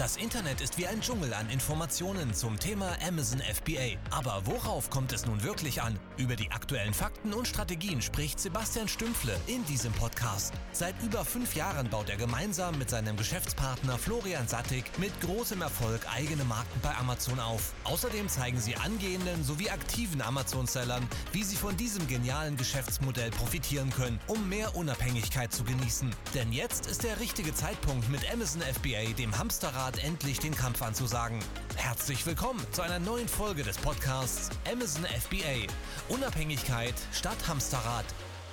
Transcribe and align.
Das 0.00 0.16
Internet 0.16 0.62
ist 0.62 0.78
wie 0.78 0.86
ein 0.86 1.02
Dschungel 1.02 1.34
an 1.34 1.50
Informationen 1.50 2.32
zum 2.32 2.58
Thema 2.58 2.96
Amazon 3.06 3.38
FBA. 3.40 3.98
Aber 4.10 4.40
worauf 4.46 4.88
kommt 4.88 5.12
es 5.12 5.26
nun 5.26 5.42
wirklich 5.42 5.82
an? 5.82 5.98
Über 6.16 6.36
die 6.36 6.50
aktuellen 6.50 6.94
Fakten 6.94 7.34
und 7.34 7.46
Strategien 7.46 8.00
spricht 8.00 8.40
Sebastian 8.40 8.88
Stümpfle 8.88 9.36
in 9.46 9.62
diesem 9.66 9.92
Podcast. 9.92 10.54
Seit 10.72 10.94
über 11.02 11.22
fünf 11.22 11.54
Jahren 11.54 11.90
baut 11.90 12.08
er 12.08 12.16
gemeinsam 12.16 12.78
mit 12.78 12.88
seinem 12.88 13.14
Geschäftspartner 13.18 13.98
Florian 13.98 14.48
Sattig 14.48 14.84
mit 14.96 15.12
großem 15.20 15.60
Erfolg 15.60 16.00
eigene 16.10 16.44
Marken 16.44 16.80
bei 16.80 16.96
Amazon 16.96 17.38
auf. 17.38 17.74
Außerdem 17.84 18.26
zeigen 18.30 18.58
sie 18.58 18.76
angehenden 18.76 19.44
sowie 19.44 19.68
aktiven 19.68 20.22
Amazon-Sellern, 20.22 21.06
wie 21.32 21.44
sie 21.44 21.56
von 21.56 21.76
diesem 21.76 22.08
genialen 22.08 22.56
Geschäftsmodell 22.56 23.32
profitieren 23.32 23.90
können, 23.90 24.18
um 24.28 24.48
mehr 24.48 24.74
Unabhängigkeit 24.76 25.52
zu 25.52 25.62
genießen. 25.62 26.08
Denn 26.32 26.54
jetzt 26.54 26.86
ist 26.86 27.04
der 27.04 27.20
richtige 27.20 27.54
Zeitpunkt 27.54 28.08
mit 28.08 28.22
Amazon 28.32 28.62
FBA, 28.62 29.12
dem 29.18 29.36
Hamsterrad 29.36 29.89
Art 29.90 30.04
endlich 30.04 30.38
den 30.38 30.54
Kampf 30.54 30.82
anzusagen. 30.82 31.40
Herzlich 31.74 32.24
willkommen 32.24 32.60
zu 32.70 32.80
einer 32.80 33.00
neuen 33.00 33.26
Folge 33.26 33.64
des 33.64 33.76
Podcasts 33.76 34.48
Amazon 34.70 35.04
FBA. 35.04 35.66
Unabhängigkeit 36.08 36.94
statt 37.12 37.36
Hamsterrad. 37.48 38.04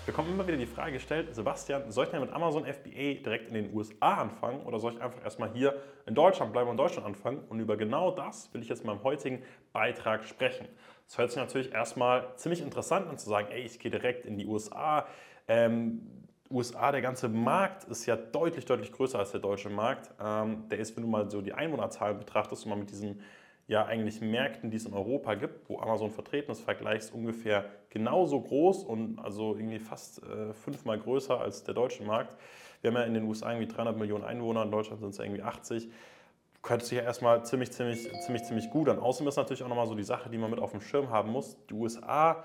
Wir 0.05 0.14
bekommen 0.14 0.34
immer 0.34 0.48
wieder 0.48 0.58
die 0.58 0.66
Frage 0.66 0.94
gestellt, 0.94 1.36
Sebastian, 1.36 1.92
soll 1.92 2.05
ich 2.05 2.09
denn 2.09 2.22
mit 2.22 2.34
Amazon 2.34 2.66
FBA 2.66 3.22
direkt 3.23 3.50
in 3.50 3.54
den 3.54 3.72
USA 3.72 4.16
anfangen 4.16 4.66
oder 4.66 4.80
soll 4.80 4.94
ich 4.94 5.00
einfach 5.00 5.23
erstmal 5.23 5.54
hier 5.54 5.80
in 6.08 6.16
Deutschland 6.16 6.54
bleiben 6.54 6.70
und 6.70 6.73
in 6.73 6.78
Deutschland 6.78 7.05
anfangen? 7.05 7.44
Und 7.50 7.59
über 7.59 7.78
genau 7.78 8.09
das 8.09 8.52
will 8.56 8.64
ich 8.64 8.70
jetzt 8.70 8.80
in 8.80 8.88
meinem 8.88 9.04
heutigen 9.04 9.44
Beitrag 9.73 10.26
sprechen. 10.26 10.67
Es 11.06 11.20
hört 11.20 11.30
sich 11.30 11.40
natürlich 11.40 11.72
erstmal 11.72 12.36
ziemlich 12.38 12.62
interessant 12.62 13.08
an 13.09 13.20
zu 13.20 13.30
sagen, 13.30 13.50
ey, 13.52 13.62
ich 13.62 13.78
gehe 13.78 13.92
direkt 13.92 14.26
in 14.26 14.40
die 14.40 14.48
USA. 14.48 15.06
Ähm, 15.48 16.27
USA, 16.50 16.92
der 16.92 17.02
ganze 17.02 17.30
Markt 17.30 17.84
ist 17.86 18.06
ja 18.06 18.16
deutlich, 18.16 18.66
deutlich 18.66 18.92
größer 18.92 19.20
als 19.20 19.32
der 19.32 19.40
deutsche 19.40 19.70
Markt. 19.70 20.12
Ähm, 20.22 20.68
der 20.70 20.80
ist, 20.80 20.96
wenn 20.96 21.04
du 21.04 21.10
mal 21.10 21.30
so 21.30 21.42
die 21.42 21.54
Einwohnerzahlen 21.54 22.18
betrachtest 22.18 22.66
und 22.66 22.70
mal 22.70 22.78
mit 22.78 22.90
diesen 22.90 23.22
ja 23.68 23.86
eigentlich 23.86 24.22
Märkten, 24.22 24.72
die 24.72 24.78
es 24.78 24.86
in 24.86 24.94
Europa 24.94 25.36
gibt, 25.36 25.70
wo 25.70 25.80
Amazon 25.80 26.09
vertreten 26.09 26.52
ist, 26.52 26.62
vergleichst, 26.62 27.14
ungefähr 27.14 27.66
genauso 27.90 28.40
groß 28.40 28.84
und 28.86 29.20
also 29.20 29.56
irgendwie 29.56 29.80
fast 29.80 30.23
äh, 30.23 30.53
fünfmal 30.53 30.98
größer 30.98 31.40
als 31.40 31.64
der 31.64 31.73
deutsche 31.73 32.03
Markt. 32.03 32.34
Wir 32.81 32.92
haben 32.92 32.98
ja 32.98 33.03
in 33.03 33.14
den 33.14 33.23
USA 33.23 33.52
irgendwie 33.52 33.68
300 33.68 33.98
Millionen 33.98 34.23
Einwohner, 34.23 34.64
in 34.64 34.72
Deutschland 34.72 35.02
sind 35.02 35.09
es 35.09 35.20
irgendwie 35.20 35.42
80. 35.42 35.90
Hört 36.66 36.81
sich 36.84 36.98
ja 36.98 37.03
erstmal 37.03 37.44
ziemlich, 37.45 37.72
ziemlich, 37.72 38.09
ziemlich, 38.25 38.44
ziemlich 38.44 38.70
gut 38.70 38.90
an. 38.90 39.00
Außerdem 39.00 39.28
ist 39.28 39.36
natürlich 39.36 39.64
auch 39.64 39.70
nochmal 39.70 39.88
so 39.88 39.95
die 39.95 40.03
Sache, 40.03 40.30
die 40.30 40.38
man 40.38 40.50
mit 40.50 40.59
auf 40.59 40.72
dem 40.72 40.81
Schirm 40.81 41.09
haben 41.09 41.31
muss. 41.31 41.58
Die 41.68 41.73
USA 41.73 42.44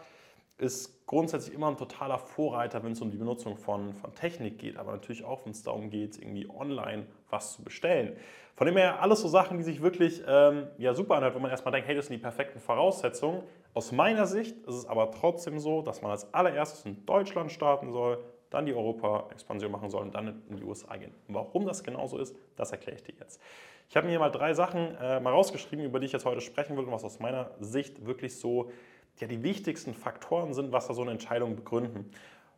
ist 0.58 1.01
grundsätzlich 1.12 1.54
immer 1.54 1.68
ein 1.68 1.76
totaler 1.76 2.16
Vorreiter, 2.16 2.82
wenn 2.82 2.92
es 2.92 3.02
um 3.02 3.10
die 3.10 3.18
Benutzung 3.18 3.58
von, 3.58 3.92
von 3.92 4.14
Technik 4.14 4.58
geht, 4.58 4.78
aber 4.78 4.92
natürlich 4.92 5.24
auch, 5.24 5.44
wenn 5.44 5.52
es 5.52 5.62
darum 5.62 5.90
geht, 5.90 6.16
irgendwie 6.16 6.48
online 6.48 7.04
was 7.28 7.52
zu 7.52 7.62
bestellen. 7.62 8.16
Von 8.54 8.66
dem 8.66 8.78
her 8.78 9.02
alles 9.02 9.20
so 9.20 9.28
Sachen, 9.28 9.58
die 9.58 9.62
sich 9.62 9.82
wirklich 9.82 10.22
ähm, 10.26 10.68
ja, 10.78 10.94
super 10.94 11.16
anhört, 11.16 11.34
wo 11.34 11.38
man 11.38 11.50
erstmal 11.50 11.72
denkt, 11.72 11.86
hey, 11.86 11.94
das 11.94 12.06
sind 12.06 12.16
die 12.16 12.22
perfekten 12.22 12.60
Voraussetzungen. 12.60 13.42
Aus 13.74 13.92
meiner 13.92 14.24
Sicht 14.24 14.56
ist 14.66 14.74
es 14.74 14.86
aber 14.86 15.10
trotzdem 15.10 15.58
so, 15.58 15.82
dass 15.82 16.00
man 16.00 16.12
als 16.12 16.32
allererstes 16.32 16.86
in 16.86 17.04
Deutschland 17.04 17.52
starten 17.52 17.92
soll, 17.92 18.18
dann 18.48 18.64
die 18.64 18.72
Europa-Expansion 18.72 19.70
machen 19.70 19.90
soll 19.90 20.00
und 20.00 20.14
dann 20.14 20.42
in 20.48 20.56
die 20.56 20.64
USA 20.64 20.96
gehen. 20.96 21.12
Und 21.28 21.34
warum 21.34 21.66
das 21.66 21.84
genauso 21.84 22.16
ist, 22.16 22.34
das 22.56 22.72
erkläre 22.72 22.96
ich 22.96 23.02
dir 23.02 23.14
jetzt. 23.20 23.38
Ich 23.90 23.96
habe 23.96 24.06
mir 24.06 24.12
hier 24.12 24.18
mal 24.18 24.30
drei 24.30 24.54
Sachen 24.54 24.96
äh, 24.96 25.20
mal 25.20 25.34
rausgeschrieben, 25.34 25.84
über 25.84 26.00
die 26.00 26.06
ich 26.06 26.12
jetzt 26.12 26.24
heute 26.24 26.40
sprechen 26.40 26.74
will 26.78 26.84
und 26.84 26.92
was 26.92 27.04
aus 27.04 27.20
meiner 27.20 27.50
Sicht 27.60 28.06
wirklich 28.06 28.38
so 28.38 28.70
ja, 29.18 29.26
die 29.26 29.42
wichtigsten 29.42 29.94
Faktoren 29.94 30.54
sind, 30.54 30.72
was 30.72 30.88
da 30.88 30.94
so 30.94 31.02
eine 31.02 31.12
Entscheidung 31.12 31.56
begründen. 31.56 32.10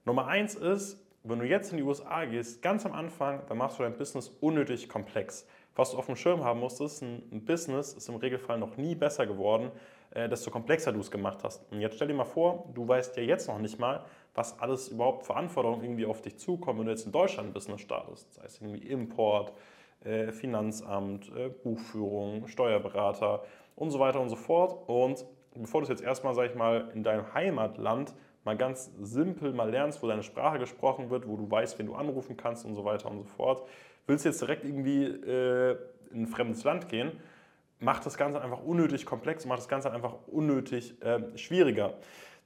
Nummer 0.05 0.27
eins 0.27 0.55
ist, 0.55 1.00
wenn 1.22 1.38
du 1.38 1.47
jetzt 1.47 1.72
in 1.72 1.78
die 1.78 1.83
USA 1.83 2.27
gehst, 2.27 2.60
ganz 2.60 2.84
am 2.84 2.92
Anfang, 2.92 3.41
dann 3.48 3.56
machst 3.56 3.78
du 3.78 3.83
dein 3.83 3.97
Business 3.97 4.28
unnötig 4.41 4.88
komplex. 4.88 5.47
Was 5.75 5.91
du 5.91 5.98
auf 5.98 6.06
dem 6.06 6.16
Schirm 6.16 6.44
haben 6.44 6.60
musst, 6.60 6.80
ist, 6.80 7.02
ein 7.02 7.44
Business 7.44 7.94
ist 7.94 8.08
im 8.08 8.16
Regelfall 8.16 8.58
noch 8.58 8.77
nie 8.77 8.94
besser 8.94 9.27
geworden, 9.27 9.72
äh, 10.10 10.28
desto 10.28 10.50
komplexer 10.50 10.92
du 10.92 11.00
es 11.00 11.10
gemacht 11.10 11.38
hast. 11.42 11.64
Und 11.72 11.80
jetzt 11.80 11.97
stell 11.97 12.08
dir 12.08 12.14
mal 12.14 12.25
vor, 12.25 12.70
du 12.75 12.86
weißt 12.86 13.16
ja 13.16 13.22
jetzt 13.22 13.48
noch 13.48 13.58
nicht 13.58 13.78
mal, 13.78 14.04
was 14.34 14.60
alles 14.60 14.88
überhaupt 14.88 15.25
für 15.26 15.34
Anforderungen 15.34 15.82
irgendwie 15.82 16.06
auf 16.06 16.20
dich 16.20 16.37
zukommen, 16.38 16.81
wenn 16.81 16.87
du 16.87 16.93
jetzt 16.93 17.06
in 17.06 17.12
Deutschland 17.12 17.48
ein 17.48 17.53
Business 17.53 17.81
startest. 17.81 18.34
Sei 18.34 18.44
es 18.44 18.60
irgendwie 18.60 18.87
Import, 18.87 19.53
äh, 20.04 20.31
Finanzamt, 20.31 21.32
äh, 21.34 21.48
Buchführung, 21.48 22.47
Steuerberater 22.47 23.43
und 23.76 23.91
so 23.91 23.98
weiter 23.98 24.20
und 24.20 24.28
so 24.28 24.37
fort. 24.37 24.88
Und 24.88 25.25
bevor 25.62 25.81
du 25.81 25.84
es 25.84 25.88
jetzt 25.88 26.03
erstmal, 26.03 26.34
sag 26.34 26.50
ich 26.50 26.54
mal, 26.54 26.91
in 26.94 27.03
deinem 27.03 27.32
Heimatland 27.34 28.15
mal 28.44 28.56
ganz 28.56 28.91
simpel 29.00 29.53
mal 29.53 29.70
lernst, 29.70 30.03
wo 30.03 30.06
deine 30.06 30.22
Sprache 30.22 30.59
gesprochen 30.59 31.10
wird, 31.10 31.26
wo 31.26 31.37
du 31.37 31.50
weißt, 31.50 31.78
wen 31.78 31.87
du 31.87 31.94
anrufen 31.94 32.37
kannst 32.37 32.65
und 32.65 32.75
so 32.75 32.84
weiter 32.84 33.10
und 33.10 33.19
so 33.19 33.25
fort, 33.25 33.66
willst 34.06 34.25
du 34.25 34.28
jetzt 34.28 34.41
direkt 34.41 34.64
irgendwie 34.64 35.04
äh, 35.04 35.78
in 36.12 36.22
ein 36.22 36.26
fremdes 36.26 36.64
Land 36.64 36.88
gehen, 36.88 37.12
macht 37.81 38.04
das 38.06 38.16
Ganze 38.16 38.41
einfach 38.41 38.62
unnötig 38.62 39.06
komplex, 39.06 39.47
macht 39.47 39.60
das 39.60 39.69
Ganze 39.69 39.91
einfach 39.93 40.14
unnötig 40.26 41.00
äh, 41.03 41.37
schwieriger. 41.37 41.94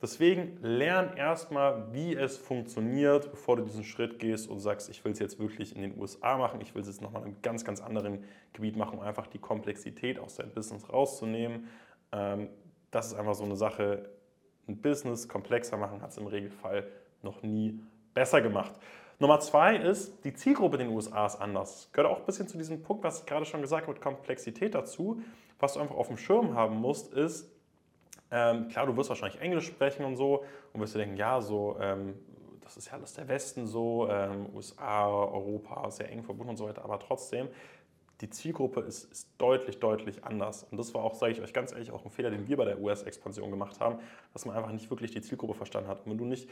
Deswegen 0.00 0.58
lern 0.62 1.16
erstmal, 1.16 1.92
wie 1.92 2.14
es 2.14 2.36
funktioniert, 2.36 3.32
bevor 3.32 3.56
du 3.56 3.64
diesen 3.64 3.82
Schritt 3.82 4.20
gehst 4.20 4.48
und 4.48 4.60
sagst, 4.60 4.88
ich 4.88 5.04
will 5.04 5.10
es 5.10 5.18
jetzt 5.18 5.40
wirklich 5.40 5.74
in 5.74 5.82
den 5.82 5.98
USA 5.98 6.38
machen, 6.38 6.60
ich 6.60 6.72
will 6.76 6.82
es 6.82 6.86
jetzt 6.86 7.02
nochmal 7.02 7.22
in 7.22 7.28
einem 7.28 7.42
ganz, 7.42 7.64
ganz 7.64 7.80
anderen 7.80 8.22
Gebiet 8.52 8.76
machen, 8.76 8.98
um 8.98 9.04
einfach 9.04 9.26
die 9.26 9.40
Komplexität 9.40 10.20
aus 10.20 10.36
deinem 10.36 10.52
Business 10.52 10.88
rauszunehmen. 10.88 11.68
Ähm, 12.12 12.48
das 12.90 13.08
ist 13.08 13.14
einfach 13.14 13.34
so 13.34 13.44
eine 13.44 13.56
Sache, 13.56 14.08
ein 14.68 14.80
Business 14.80 15.28
komplexer 15.28 15.76
machen 15.76 16.02
hat 16.02 16.10
es 16.10 16.18
im 16.18 16.26
Regelfall 16.26 16.86
noch 17.22 17.42
nie 17.42 17.80
besser 18.14 18.40
gemacht. 18.40 18.74
Nummer 19.18 19.40
zwei 19.40 19.76
ist, 19.76 20.24
die 20.24 20.32
Zielgruppe 20.32 20.76
in 20.76 20.88
den 20.88 20.94
USA 20.94 21.26
ist 21.26 21.36
anders. 21.36 21.90
Gehört 21.92 22.12
auch 22.12 22.20
ein 22.20 22.26
bisschen 22.26 22.46
zu 22.46 22.56
diesem 22.56 22.82
Punkt, 22.82 23.02
was 23.02 23.20
ich 23.20 23.26
gerade 23.26 23.44
schon 23.44 23.62
gesagt 23.62 23.82
habe, 23.82 23.92
mit 23.92 24.00
Komplexität 24.00 24.74
dazu. 24.74 25.20
Was 25.58 25.74
du 25.74 25.80
einfach 25.80 25.96
auf 25.96 26.06
dem 26.06 26.16
Schirm 26.16 26.54
haben 26.54 26.76
musst, 26.76 27.12
ist, 27.12 27.50
ähm, 28.30 28.68
klar, 28.68 28.86
du 28.86 28.96
wirst 28.96 29.08
wahrscheinlich 29.08 29.40
Englisch 29.40 29.66
sprechen 29.66 30.04
und 30.04 30.16
so 30.16 30.44
und 30.72 30.80
wirst 30.80 30.94
dir 30.94 30.98
denken, 31.00 31.16
ja, 31.16 31.40
so, 31.40 31.76
ähm, 31.80 32.14
das 32.60 32.76
ist 32.76 32.86
ja 32.86 32.92
alles 32.92 33.14
der 33.14 33.26
Westen 33.26 33.66
so, 33.66 34.06
ähm, 34.08 34.46
USA, 34.54 35.08
Europa, 35.08 35.90
sehr 35.90 36.12
eng 36.12 36.22
verbunden 36.22 36.50
und 36.50 36.56
so 36.56 36.68
weiter, 36.68 36.84
aber 36.84 37.00
trotzdem, 37.00 37.48
die 38.20 38.30
Zielgruppe 38.30 38.80
ist, 38.80 39.10
ist, 39.12 39.28
deutlich, 39.38 39.78
deutlich 39.78 40.24
anders. 40.24 40.64
Und 40.64 40.78
das 40.78 40.92
war 40.94 41.04
auch, 41.04 41.14
sage 41.14 41.32
ich 41.32 41.40
euch 41.40 41.52
ganz 41.52 41.72
ehrlich, 41.72 41.90
auch 41.92 42.04
ein 42.04 42.10
Fehler, 42.10 42.30
den 42.30 42.48
wir 42.48 42.56
bei 42.56 42.64
der 42.64 42.80
US-Expansion 42.80 43.50
gemacht 43.50 43.80
haben, 43.80 43.98
dass 44.32 44.44
man 44.44 44.56
einfach 44.56 44.72
nicht 44.72 44.90
wirklich 44.90 45.12
die 45.12 45.20
Zielgruppe 45.20 45.54
verstanden 45.54 45.88
hat. 45.88 46.04
Und 46.04 46.10
wenn 46.10 46.18
du 46.18 46.24
nicht 46.24 46.48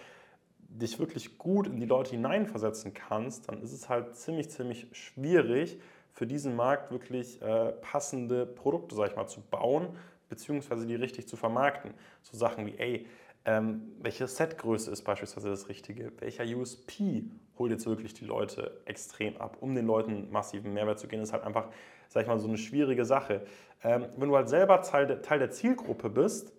dich 0.69 0.99
wirklich 0.99 1.38
gut 1.38 1.66
in 1.66 1.81
die 1.81 1.87
Leute 1.87 2.10
hineinversetzen 2.12 2.94
kannst, 2.94 3.49
dann 3.49 3.62
ist 3.62 3.72
es 3.72 3.88
halt 3.88 4.16
ziemlich, 4.16 4.50
ziemlich 4.50 4.87
schwierig, 4.93 5.78
für 6.12 6.27
diesen 6.27 6.56
Markt 6.56 6.91
wirklich 6.91 7.43
äh, 7.43 7.72
passende 7.72 8.47
Produkte, 8.47 8.94
sag 8.94 9.10
ich 9.10 9.16
mal, 9.16 9.27
zu 9.27 9.43
bauen, 9.43 9.88
beziehungsweise 10.29 10.87
die 10.87 10.95
richtig 10.95 11.29
zu 11.29 11.37
vermarkten. 11.37 11.95
So 12.23 12.37
Sachen 12.37 12.67
wie, 12.67 12.77
ey, 12.79 13.07
ähm, 13.45 13.93
welche 14.01 14.27
Setgröße 14.27 14.91
ist 14.91 15.03
beispielsweise 15.03 15.51
das 15.51 15.69
Richtige? 15.69 16.13
Welcher 16.19 16.45
USP 16.45 17.25
holt 17.59 17.71
jetzt 17.71 17.87
wirklich 17.87 18.13
die 18.13 18.25
Leute 18.25 18.81
extrem 18.87 19.37
ab? 19.37 19.59
Um 19.61 19.75
den 19.75 19.87
Leuten 19.87 20.31
massiven 20.31 20.75
Mehrwert 20.75 20.99
zu 20.99 21.07
geben, 21.07 21.23
ist 21.23 21.33
halt 21.33 21.45
einfach, 21.45 21.69
sag 22.09 22.23
ich 22.23 22.29
mal, 22.29 22.41
so 22.41 22.49
eine 22.49 22.59
schwierige 22.59 23.05
Sache. 23.05 23.47
Ähm, 23.85 24.07
wenn 24.17 24.29
du 24.29 24.37
halt 24.37 24.49
selber 24.49 24.83
Teil 24.83 25.07
der, 25.07 25.23
Teil 25.23 25.39
der 25.39 25.53
Zielgruppe 25.53 26.11
bist, 26.11 26.53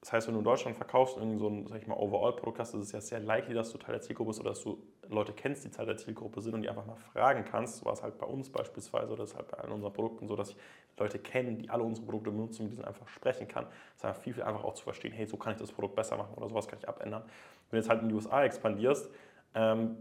das 0.00 0.12
heißt, 0.12 0.26
wenn 0.28 0.34
du 0.34 0.40
in 0.40 0.44
Deutschland 0.44 0.76
verkaufst 0.76 1.16
und 1.16 1.38
so 1.38 1.48
ein, 1.48 1.66
sag 1.66 1.80
ich 1.80 1.86
mal, 1.86 1.96
Overall-Produkt 1.96 2.58
hast, 2.60 2.74
ist 2.74 2.82
es 2.82 2.92
ja 2.92 3.00
sehr 3.00 3.20
likely, 3.20 3.54
dass 3.54 3.72
du 3.72 3.78
Teil 3.78 3.94
der 3.94 4.02
Zielgruppe 4.02 4.28
bist 4.28 4.40
oder 4.40 4.50
dass 4.50 4.62
du 4.62 4.82
Leute 5.08 5.32
kennst, 5.32 5.64
die 5.64 5.70
Teil 5.70 5.86
der 5.86 5.96
Zielgruppe 5.96 6.40
sind 6.40 6.54
und 6.54 6.62
die 6.62 6.68
einfach 6.68 6.86
mal 6.86 6.96
fragen 6.96 7.44
kannst. 7.44 7.78
So 7.78 7.86
war 7.86 7.92
es 7.92 8.02
halt 8.02 8.18
bei 8.18 8.26
uns 8.26 8.50
beispielsweise 8.50 9.12
oder 9.12 9.22
das 9.22 9.30
ist 9.30 9.36
halt 9.36 9.48
bei 9.48 9.58
allen 9.58 9.72
unseren 9.72 9.92
Produkten 9.92 10.28
so, 10.28 10.36
dass 10.36 10.50
ich 10.50 10.56
Leute 10.98 11.18
kenne, 11.18 11.54
die 11.54 11.70
alle 11.70 11.82
unsere 11.82 12.06
Produkte 12.06 12.30
benutzen, 12.30 12.64
mit 12.64 12.72
denen 12.72 12.84
einfach 12.84 13.08
sprechen 13.08 13.48
kann. 13.48 13.64
Das 13.64 13.96
ist 13.96 14.04
einfach 14.04 14.20
viel, 14.22 14.34
viel 14.34 14.42
einfacher 14.42 14.64
auch 14.64 14.74
zu 14.74 14.84
verstehen, 14.84 15.12
hey, 15.12 15.26
so 15.26 15.36
kann 15.36 15.52
ich 15.52 15.58
das 15.58 15.72
Produkt 15.72 15.96
besser 15.96 16.16
machen 16.16 16.34
oder 16.34 16.48
sowas 16.48 16.68
kann 16.68 16.78
ich 16.78 16.88
abändern. 16.88 17.22
Wenn 17.70 17.78
du 17.78 17.82
jetzt 17.82 17.88
halt 17.88 18.02
in 18.02 18.08
die 18.08 18.14
USA 18.14 18.44
expandierst, 18.44 19.10
ähm, 19.54 19.96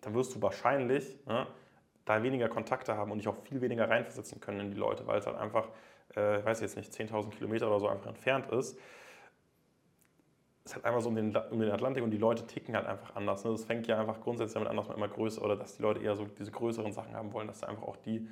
dann 0.00 0.14
wirst 0.14 0.34
du 0.34 0.42
wahrscheinlich 0.42 1.24
ne, 1.26 1.46
da 2.04 2.22
weniger 2.22 2.48
Kontakte 2.48 2.96
haben 2.96 3.10
und 3.10 3.18
dich 3.18 3.28
auch 3.28 3.36
viel 3.36 3.60
weniger 3.60 3.88
reinversetzen 3.88 4.40
können 4.40 4.60
in 4.60 4.70
die 4.70 4.76
Leute, 4.76 5.06
weil 5.06 5.18
es 5.18 5.26
halt 5.26 5.36
einfach 5.36 5.68
äh, 6.16 6.40
ich 6.40 6.44
weiß 6.44 6.60
jetzt 6.60 6.76
nicht, 6.76 6.92
10.000 6.92 7.30
Kilometer 7.30 7.68
oder 7.68 7.80
so 7.80 7.88
einfach 7.88 8.06
entfernt 8.06 8.50
ist, 8.52 8.78
ist 10.64 10.74
halt 10.74 10.84
einfach 10.84 11.00
so 11.00 11.08
um 11.08 11.14
den, 11.14 11.34
um 11.34 11.60
den 11.60 11.70
Atlantik 11.70 12.04
und 12.04 12.10
die 12.10 12.18
Leute 12.18 12.46
ticken 12.46 12.76
halt 12.76 12.86
einfach 12.86 13.16
anders. 13.16 13.44
Ne? 13.44 13.52
Das 13.52 13.64
fängt 13.64 13.86
ja 13.86 13.98
einfach 13.98 14.20
grundsätzlich 14.20 14.54
damit 14.54 14.68
an, 14.68 14.76
dass 14.76 14.88
man 14.88 14.96
immer 14.96 15.08
größer 15.08 15.42
oder 15.42 15.56
dass 15.56 15.76
die 15.76 15.82
Leute 15.82 16.00
eher 16.00 16.14
so 16.14 16.26
diese 16.26 16.50
größeren 16.50 16.92
Sachen 16.92 17.14
haben 17.14 17.32
wollen, 17.32 17.48
dass 17.48 17.60
da 17.60 17.68
einfach 17.68 17.84
auch 17.84 17.96
die 17.96 18.28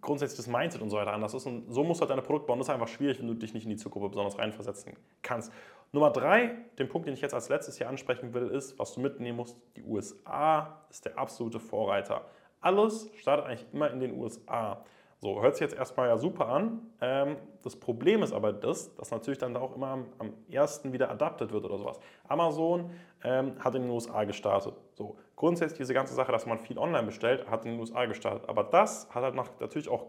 grundsätzlich 0.00 0.36
das 0.36 0.46
Mindset 0.46 0.82
und 0.82 0.90
so 0.90 0.96
weiter 0.96 1.12
anders 1.12 1.34
ist. 1.34 1.46
Und 1.46 1.70
so 1.72 1.84
musst 1.84 2.00
du 2.00 2.02
halt 2.02 2.10
deine 2.10 2.22
Produkte 2.22 2.46
bauen. 2.46 2.58
Das 2.58 2.68
ist 2.68 2.74
einfach 2.74 2.88
schwierig, 2.88 3.18
wenn 3.20 3.26
du 3.26 3.34
dich 3.34 3.54
nicht 3.54 3.64
in 3.64 3.70
die 3.70 3.76
Zielgruppe 3.76 4.08
besonders 4.08 4.38
reinversetzen 4.38 4.94
kannst. 5.22 5.52
Nummer 5.92 6.10
drei, 6.10 6.56
den 6.78 6.88
Punkt, 6.88 7.06
den 7.06 7.14
ich 7.14 7.20
jetzt 7.20 7.34
als 7.34 7.48
letztes 7.48 7.78
hier 7.78 7.88
ansprechen 7.88 8.34
will, 8.34 8.48
ist, 8.48 8.78
was 8.78 8.94
du 8.94 9.00
mitnehmen 9.00 9.36
musst, 9.36 9.56
die 9.76 9.82
USA 9.82 10.84
ist 10.90 11.04
der 11.04 11.18
absolute 11.18 11.60
Vorreiter. 11.60 12.24
Alles 12.60 13.10
startet 13.16 13.46
eigentlich 13.46 13.66
immer 13.72 13.90
in 13.90 14.00
den 14.00 14.18
USA. 14.18 14.84
So, 15.18 15.40
hört 15.42 15.56
sich 15.56 15.62
jetzt 15.62 15.74
erstmal 15.74 16.08
ja 16.08 16.18
super 16.18 16.48
an. 16.48 16.90
Ähm, 17.00 17.36
das 17.62 17.74
Problem 17.74 18.22
ist 18.22 18.32
aber 18.32 18.52
das, 18.52 18.94
dass 18.96 19.10
natürlich 19.10 19.38
dann 19.38 19.54
da 19.54 19.60
auch 19.60 19.74
immer 19.74 19.88
am, 19.88 20.06
am 20.18 20.34
ersten 20.50 20.92
wieder 20.92 21.10
adaptet 21.10 21.52
wird 21.52 21.64
oder 21.64 21.78
sowas. 21.78 21.98
Amazon 22.28 22.90
ähm, 23.24 23.52
hat 23.58 23.74
in 23.74 23.82
den 23.82 23.90
USA 23.90 24.24
gestartet. 24.24 24.74
So, 24.94 25.16
grundsätzlich 25.34 25.78
diese 25.78 25.94
ganze 25.94 26.14
Sache, 26.14 26.32
dass 26.32 26.44
man 26.44 26.58
viel 26.58 26.78
online 26.78 27.06
bestellt, 27.06 27.48
hat 27.50 27.64
in 27.64 27.72
den 27.72 27.80
USA 27.80 28.04
gestartet. 28.04 28.48
Aber 28.48 28.64
das 28.64 29.08
hat 29.14 29.22
halt 29.22 29.34
natürlich 29.34 29.88
auch 29.88 30.06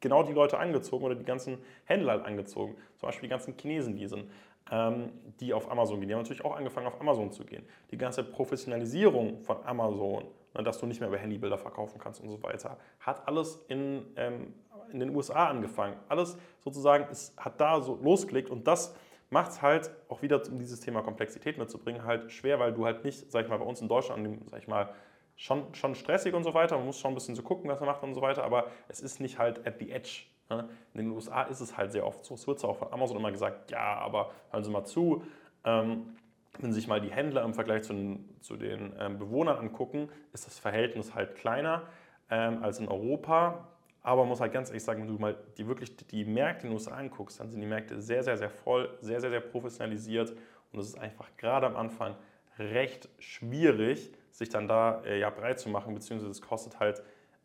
genau 0.00 0.24
die 0.24 0.32
Leute 0.32 0.58
angezogen 0.58 1.04
oder 1.04 1.14
die 1.14 1.24
ganzen 1.24 1.58
Händler 1.84 2.12
halt 2.12 2.24
angezogen. 2.24 2.74
Zum 2.96 3.06
Beispiel 3.06 3.28
die 3.28 3.30
ganzen 3.30 3.54
Chinesen, 3.56 3.94
die 3.94 4.08
sind, 4.08 4.30
ähm, 4.72 5.12
die 5.38 5.54
auf 5.54 5.70
Amazon 5.70 6.00
gehen. 6.00 6.08
Die 6.08 6.14
haben 6.14 6.22
natürlich 6.22 6.44
auch 6.44 6.56
angefangen, 6.56 6.88
auf 6.88 7.00
Amazon 7.00 7.30
zu 7.30 7.44
gehen. 7.44 7.64
Die 7.92 7.96
ganze 7.96 8.24
Professionalisierung 8.24 9.42
von 9.42 9.64
Amazon 9.64 10.24
dass 10.54 10.78
du 10.78 10.86
nicht 10.86 11.00
mehr 11.00 11.08
über 11.08 11.18
Handybilder 11.18 11.58
verkaufen 11.58 11.98
kannst 11.98 12.20
und 12.20 12.28
so 12.28 12.42
weiter. 12.42 12.78
Hat 13.00 13.26
alles 13.26 13.64
in, 13.68 14.06
ähm, 14.16 14.54
in 14.92 15.00
den 15.00 15.14
USA 15.14 15.48
angefangen. 15.48 15.96
Alles 16.08 16.36
sozusagen 16.60 17.08
ist, 17.10 17.36
hat 17.36 17.60
da 17.60 17.80
so 17.80 17.98
losgelegt 18.02 18.50
und 18.50 18.66
das 18.66 18.94
macht 19.30 19.52
es 19.52 19.62
halt 19.62 19.90
auch 20.08 20.22
wieder, 20.22 20.42
um 20.50 20.58
dieses 20.58 20.80
Thema 20.80 21.02
Komplexität 21.02 21.56
mitzubringen, 21.56 22.04
halt 22.04 22.32
schwer, 22.32 22.58
weil 22.58 22.72
du 22.72 22.84
halt 22.84 23.04
nicht, 23.04 23.30
sag 23.30 23.44
ich 23.44 23.50
mal, 23.50 23.58
bei 23.58 23.64
uns 23.64 23.80
in 23.80 23.88
Deutschland, 23.88 24.40
sag 24.50 24.60
ich 24.60 24.68
mal, 24.68 24.92
schon, 25.36 25.74
schon 25.74 25.94
stressig 25.94 26.34
und 26.34 26.44
so 26.44 26.52
weiter, 26.52 26.76
man 26.76 26.86
muss 26.86 26.98
schon 26.98 27.12
ein 27.12 27.14
bisschen 27.14 27.34
so 27.34 27.42
gucken, 27.42 27.70
was 27.70 27.80
man 27.80 27.88
macht 27.88 28.02
und 28.02 28.14
so 28.14 28.20
weiter, 28.20 28.44
aber 28.44 28.66
es 28.88 29.00
ist 29.00 29.20
nicht 29.20 29.38
halt 29.38 29.66
at 29.66 29.78
the 29.78 29.90
edge. 29.90 30.24
Ne? 30.50 30.68
In 30.92 30.98
den 30.98 31.10
USA 31.12 31.44
ist 31.44 31.60
es 31.60 31.76
halt 31.76 31.92
sehr 31.92 32.06
oft 32.06 32.24
so. 32.24 32.34
Es 32.34 32.46
wird 32.46 32.62
auch 32.64 32.76
von 32.76 32.92
Amazon 32.92 33.16
immer 33.16 33.30
gesagt, 33.30 33.70
ja, 33.70 33.98
aber 33.98 34.32
hören 34.50 34.64
Sie 34.64 34.70
mal 34.70 34.84
zu, 34.84 35.22
ähm, 35.64 36.16
wenn 36.62 36.72
sich 36.72 36.88
mal 36.88 37.00
die 37.00 37.10
Händler 37.10 37.42
im 37.44 37.54
Vergleich 37.54 37.82
zu 37.82 37.92
den, 37.92 38.28
zu 38.40 38.56
den 38.56 38.92
ähm, 38.98 39.18
Bewohnern 39.18 39.58
angucken, 39.58 40.08
ist 40.32 40.46
das 40.46 40.58
Verhältnis 40.58 41.14
halt 41.14 41.34
kleiner 41.34 41.84
ähm, 42.30 42.62
als 42.62 42.78
in 42.78 42.88
Europa. 42.88 43.68
Aber 44.02 44.22
man 44.22 44.30
muss 44.30 44.40
halt 44.40 44.52
ganz 44.52 44.68
ehrlich 44.68 44.84
sagen, 44.84 45.02
wenn 45.02 45.08
du 45.08 45.20
mal 45.20 45.36
die 45.58 45.66
wirklich 45.66 45.96
die 45.96 46.24
Märkte 46.24 46.66
in 46.66 46.70
den 46.70 46.78
USA 46.78 46.92
anguckst, 46.92 47.40
dann 47.40 47.50
sind 47.50 47.60
die 47.60 47.66
Märkte 47.66 48.00
sehr, 48.00 48.22
sehr, 48.22 48.38
sehr 48.38 48.50
voll, 48.50 48.96
sehr, 49.00 49.20
sehr, 49.20 49.30
sehr 49.30 49.40
professionalisiert. 49.40 50.32
Und 50.72 50.78
es 50.78 50.88
ist 50.88 50.98
einfach 50.98 51.28
gerade 51.36 51.66
am 51.66 51.76
Anfang 51.76 52.16
recht 52.58 53.08
schwierig, 53.18 54.12
sich 54.30 54.48
dann 54.48 54.68
da 54.68 55.02
äh, 55.04 55.18
ja, 55.18 55.30
breit 55.30 55.58
zu 55.58 55.68
machen, 55.68 55.94
beziehungsweise 55.94 56.30
es 56.30 56.40
kostet 56.40 56.78
halt, 56.78 57.02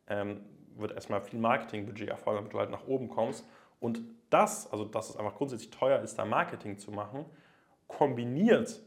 ähm, 0.07 0.41
wird 0.75 0.91
erstmal 0.91 1.21
viel 1.21 1.39
Marketingbudget 1.39 2.09
erfordern, 2.09 2.43
damit 2.43 2.53
du 2.53 2.59
halt 2.59 2.69
nach 2.69 2.87
oben 2.87 3.09
kommst. 3.09 3.45
Und 3.79 4.01
das, 4.29 4.71
also 4.71 4.85
dass 4.85 5.09
es 5.09 5.17
einfach 5.17 5.35
grundsätzlich 5.35 5.71
teuer 5.71 6.01
ist, 6.01 6.17
da 6.17 6.25
Marketing 6.25 6.77
zu 6.77 6.91
machen, 6.91 7.25
kombiniert 7.87 8.81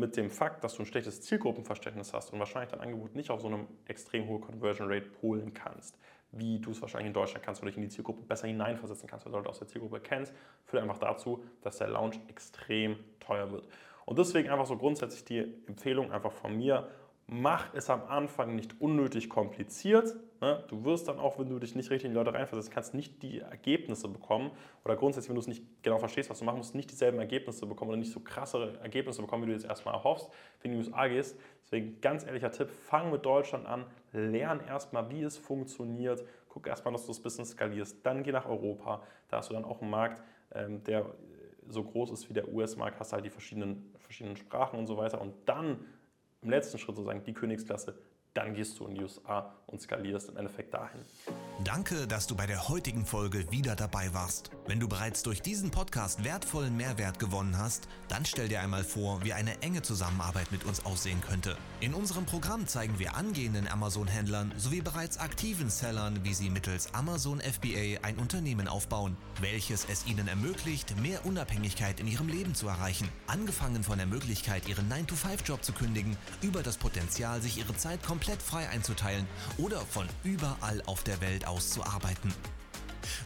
mit 0.00 0.16
dem 0.16 0.30
Fakt, 0.30 0.64
dass 0.64 0.74
du 0.74 0.82
ein 0.82 0.86
schlechtes 0.86 1.20
Zielgruppenverständnis 1.20 2.12
hast 2.12 2.32
und 2.32 2.38
wahrscheinlich 2.38 2.70
dein 2.70 2.80
Angebot 2.80 3.14
nicht 3.14 3.30
auf 3.30 3.40
so 3.40 3.48
eine 3.48 3.66
extrem 3.86 4.26
hohe 4.26 4.40
Conversion 4.40 4.90
Rate 4.90 5.06
polen 5.20 5.54
kannst, 5.54 5.98
wie 6.32 6.58
du 6.58 6.70
es 6.70 6.80
wahrscheinlich 6.80 7.08
in 7.08 7.14
Deutschland 7.14 7.44
kannst, 7.44 7.60
wo 7.60 7.66
du 7.66 7.70
dich 7.70 7.76
in 7.76 7.82
die 7.82 7.88
Zielgruppe 7.88 8.22
besser 8.22 8.48
hineinversetzen 8.48 9.08
kannst, 9.08 9.26
weil 9.26 9.32
du 9.32 9.38
Leute 9.38 9.50
aus 9.50 9.58
der 9.58 9.68
Zielgruppe 9.68 10.00
kennst, 10.00 10.34
führt 10.64 10.82
einfach 10.82 10.98
dazu, 10.98 11.44
dass 11.62 11.78
der 11.78 11.88
Launch 11.88 12.18
extrem 12.28 12.96
teuer 13.20 13.52
wird. 13.52 13.68
Und 14.06 14.18
deswegen 14.18 14.48
einfach 14.48 14.66
so 14.66 14.76
grundsätzlich 14.76 15.24
die 15.24 15.38
Empfehlung 15.66 16.10
einfach 16.10 16.32
von 16.32 16.56
mir, 16.56 16.88
mach 17.26 17.72
es 17.74 17.88
am 17.90 18.02
Anfang 18.04 18.56
nicht 18.56 18.80
unnötig 18.80 19.28
kompliziert. 19.28 20.16
Ne? 20.40 20.64
Du 20.68 20.84
wirst 20.84 21.06
dann 21.06 21.18
auch, 21.18 21.38
wenn 21.38 21.48
du 21.48 21.58
dich 21.58 21.74
nicht 21.74 21.90
richtig 21.90 22.06
in 22.06 22.12
die 22.12 22.16
Leute 22.16 22.32
reinversetzt, 22.32 22.70
kannst 22.70 22.94
nicht 22.94 23.22
die 23.22 23.40
Ergebnisse 23.40 24.08
bekommen 24.08 24.50
oder 24.84 24.96
grundsätzlich, 24.96 25.28
wenn 25.28 25.36
du 25.36 25.40
es 25.40 25.46
nicht 25.46 25.64
genau 25.82 25.98
verstehst, 25.98 26.30
was 26.30 26.38
du 26.38 26.44
machen 26.44 26.58
musst, 26.58 26.74
nicht 26.74 26.90
dieselben 26.90 27.18
Ergebnisse 27.18 27.66
bekommen 27.66 27.90
oder 27.90 27.98
nicht 27.98 28.12
so 28.12 28.20
krassere 28.20 28.78
Ergebnisse 28.80 29.20
bekommen, 29.20 29.42
wie 29.42 29.48
du 29.48 29.52
jetzt 29.52 29.66
erstmal 29.66 29.94
erhoffst, 29.94 30.30
wenn 30.62 30.70
du 30.70 30.78
in 30.78 30.82
die 30.82 30.88
USA 30.88 31.08
gehst. 31.08 31.38
Deswegen 31.64 32.00
ganz 32.00 32.24
ehrlicher 32.24 32.50
Tipp, 32.50 32.70
fang 32.70 33.10
mit 33.10 33.24
Deutschland 33.24 33.66
an, 33.66 33.84
lern 34.12 34.60
erstmal, 34.66 35.10
wie 35.10 35.22
es 35.22 35.36
funktioniert, 35.36 36.24
guck 36.48 36.66
erstmal, 36.66 36.92
dass 36.92 37.02
du 37.02 37.08
das 37.08 37.20
Business 37.20 37.50
skalierst, 37.50 38.04
dann 38.04 38.22
geh 38.22 38.32
nach 38.32 38.46
Europa, 38.46 39.02
da 39.28 39.38
hast 39.38 39.50
du 39.50 39.54
dann 39.54 39.64
auch 39.64 39.82
einen 39.82 39.90
Markt, 39.90 40.22
ähm, 40.54 40.82
der 40.84 41.06
so 41.68 41.84
groß 41.84 42.10
ist 42.10 42.28
wie 42.28 42.34
der 42.34 42.52
US-Markt, 42.52 42.98
hast 42.98 43.12
halt 43.12 43.24
die 43.24 43.30
verschiedenen, 43.30 43.92
verschiedenen 43.98 44.36
Sprachen 44.36 44.78
und 44.78 44.86
so 44.86 44.96
weiter 44.96 45.20
und 45.20 45.34
dann 45.44 45.84
im 46.42 46.50
letzten 46.50 46.78
Schritt 46.78 46.96
sozusagen 46.96 47.22
die 47.22 47.34
Königsklasse 47.34 47.94
dann 48.34 48.54
gehst 48.54 48.78
du 48.78 48.86
in 48.86 48.94
die 48.94 49.02
USA 49.02 49.52
und 49.66 49.80
skalierst 49.80 50.28
im 50.28 50.36
Endeffekt 50.36 50.72
dahin. 50.72 51.00
Danke, 51.64 52.06
dass 52.06 52.26
du 52.26 52.36
bei 52.36 52.46
der 52.46 52.68
heutigen 52.68 53.04
Folge 53.04 53.50
wieder 53.50 53.74
dabei 53.74 54.14
warst. 54.14 54.50
Wenn 54.66 54.78
du 54.78 54.88
bereits 54.88 55.22
durch 55.22 55.42
diesen 55.42 55.70
Podcast 55.70 56.24
wertvollen 56.24 56.76
Mehrwert 56.76 57.18
gewonnen 57.18 57.58
hast, 57.58 57.88
dann 58.08 58.24
stell 58.24 58.48
dir 58.48 58.60
einmal 58.60 58.84
vor, 58.84 59.24
wie 59.24 59.32
eine 59.32 59.60
enge 59.62 59.82
Zusammenarbeit 59.82 60.52
mit 60.52 60.64
uns 60.64 60.84
aussehen 60.86 61.20
könnte. 61.20 61.56
In 61.80 61.92
unserem 61.92 62.24
Programm 62.24 62.66
zeigen 62.66 62.98
wir 62.98 63.16
angehenden 63.16 63.66
Amazon-Händlern 63.68 64.52
sowie 64.56 64.80
bereits 64.80 65.18
aktiven 65.18 65.68
Sellern, 65.68 66.24
wie 66.24 66.34
sie 66.34 66.50
mittels 66.50 66.94
Amazon 66.94 67.40
FBA 67.40 68.00
ein 68.02 68.16
Unternehmen 68.16 68.68
aufbauen, 68.68 69.16
welches 69.40 69.86
es 69.88 70.06
ihnen 70.06 70.28
ermöglicht, 70.28 70.96
mehr 71.00 71.26
Unabhängigkeit 71.26 71.98
in 72.00 72.06
ihrem 72.06 72.28
Leben 72.28 72.54
zu 72.54 72.68
erreichen. 72.68 73.08
Angefangen 73.26 73.82
von 73.82 73.98
der 73.98 74.06
Möglichkeit, 74.06 74.68
ihren 74.68 74.88
9-to-5-Job 74.90 75.64
zu 75.64 75.72
kündigen, 75.72 76.16
über 76.42 76.62
das 76.62 76.76
Potenzial, 76.76 77.42
sich 77.42 77.58
ihre 77.58 77.76
Zeit 77.76 78.02
komplett 78.02 78.19
komplett 78.20 78.42
frei 78.42 78.68
einzuteilen 78.68 79.26
oder 79.56 79.80
von 79.80 80.06
überall 80.24 80.82
auf 80.84 81.02
der 81.04 81.22
Welt 81.22 81.46
aus 81.46 81.70
zu 81.70 81.82
arbeiten. 81.82 82.34